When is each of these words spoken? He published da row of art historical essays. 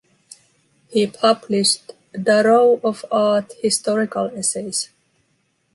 He 0.89 1.05
published 1.05 1.91
da 2.19 2.41
row 2.41 2.81
of 2.83 3.05
art 3.11 3.53
historical 3.61 4.31
essays. 4.35 4.89